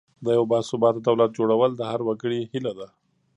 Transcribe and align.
د 0.25 0.27
یو 0.37 0.43
باثباته 0.51 0.99
دولت 1.07 1.29
جوړول 1.37 1.71
د 1.75 1.81
هر 1.91 1.99
وګړي 2.07 2.41
هیله 2.53 2.71
ده. 2.79 2.87